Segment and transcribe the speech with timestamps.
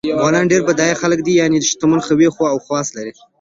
[0.17, 3.13] افغانان ډېر بډایه خلګ دي یعنی شتمن خوی او خواص لري